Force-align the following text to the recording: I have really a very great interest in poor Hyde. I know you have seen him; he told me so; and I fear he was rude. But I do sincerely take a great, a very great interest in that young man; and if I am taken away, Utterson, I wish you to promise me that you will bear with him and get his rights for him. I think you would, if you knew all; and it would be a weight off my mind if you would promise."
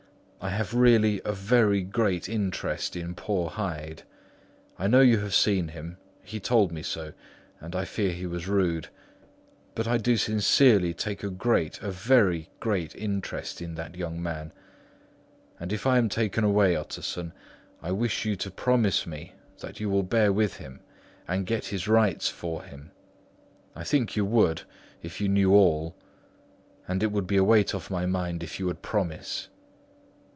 I 0.43 0.49
have 0.49 0.73
really 0.73 1.21
a 1.23 1.33
very 1.33 1.83
great 1.83 2.27
interest 2.27 2.95
in 2.95 3.13
poor 3.13 3.47
Hyde. 3.51 4.01
I 4.79 4.87
know 4.87 5.01
you 5.01 5.19
have 5.19 5.35
seen 5.35 5.67
him; 5.67 5.97
he 6.23 6.39
told 6.39 6.71
me 6.71 6.81
so; 6.81 7.13
and 7.59 7.75
I 7.75 7.85
fear 7.85 8.11
he 8.11 8.25
was 8.25 8.47
rude. 8.47 8.89
But 9.75 9.87
I 9.87 9.99
do 9.99 10.17
sincerely 10.17 10.95
take 10.95 11.21
a 11.23 11.29
great, 11.29 11.79
a 11.83 11.91
very 11.91 12.49
great 12.59 12.95
interest 12.95 13.61
in 13.61 13.75
that 13.75 13.93
young 13.95 14.19
man; 14.19 14.51
and 15.59 15.71
if 15.71 15.85
I 15.85 15.99
am 15.99 16.09
taken 16.09 16.43
away, 16.43 16.75
Utterson, 16.75 17.33
I 17.83 17.91
wish 17.91 18.25
you 18.25 18.35
to 18.37 18.49
promise 18.49 19.05
me 19.05 19.33
that 19.59 19.79
you 19.79 19.91
will 19.91 20.01
bear 20.01 20.33
with 20.33 20.55
him 20.55 20.79
and 21.27 21.45
get 21.45 21.65
his 21.65 21.87
rights 21.87 22.29
for 22.29 22.63
him. 22.63 22.89
I 23.75 23.83
think 23.83 24.15
you 24.15 24.25
would, 24.25 24.63
if 25.03 25.21
you 25.21 25.29
knew 25.29 25.53
all; 25.53 25.95
and 26.87 27.03
it 27.03 27.11
would 27.11 27.27
be 27.27 27.37
a 27.37 27.43
weight 27.43 27.75
off 27.75 27.91
my 27.91 28.07
mind 28.07 28.41
if 28.41 28.59
you 28.59 28.65
would 28.65 28.81
promise." 28.81 29.47